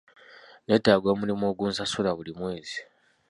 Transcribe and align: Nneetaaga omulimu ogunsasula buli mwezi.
Nneetaaga 0.63 1.07
omulimu 1.13 1.43
ogunsasula 1.51 2.09
buli 2.17 2.31
mwezi. 2.39 2.79